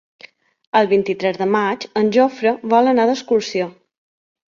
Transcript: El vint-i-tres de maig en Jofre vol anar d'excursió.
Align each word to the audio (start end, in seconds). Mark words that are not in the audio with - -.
El 0.79 0.89
vint-i-tres 0.93 1.37
de 1.43 1.47
maig 1.57 1.87
en 2.03 2.11
Jofre 2.19 2.57
vol 2.75 2.93
anar 2.97 3.09
d'excursió. 3.15 3.73